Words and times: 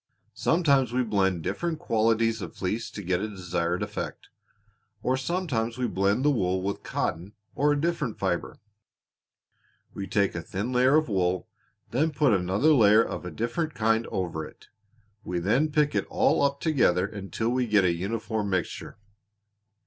Sometimes 0.33 0.91
we 0.91 1.03
blend 1.03 1.43
different 1.43 1.77
qualities 1.77 2.41
of 2.41 2.59
wool 2.59 2.75
to 2.91 3.03
get 3.03 3.21
a 3.21 3.29
desired 3.29 3.83
effect, 3.83 4.29
or 5.03 5.15
sometimes 5.15 5.77
we 5.77 5.85
blend 5.87 6.25
the 6.25 6.31
wool 6.31 6.63
with 6.63 6.81
cotton 6.81 7.33
or 7.53 7.71
a 7.71 7.79
different 7.79 8.17
fiber. 8.17 8.57
We 9.93 10.07
take 10.07 10.33
a 10.33 10.41
thin 10.41 10.71
layer 10.71 10.95
of 10.95 11.07
wool, 11.07 11.47
then 11.91 12.09
put 12.09 12.33
another 12.33 12.73
layer 12.73 13.03
of 13.03 13.25
a 13.25 13.29
different 13.29 13.75
kind 13.75 14.07
over 14.07 14.43
it. 14.43 14.69
We 15.23 15.37
then 15.37 15.71
pick 15.71 15.93
it 15.93 16.07
all 16.09 16.41
up 16.41 16.59
together 16.61 17.05
until 17.05 17.49
we 17.49 17.67
get 17.67 17.85
a 17.85 17.93
uniform 17.93 18.49
mixture." 18.49 18.97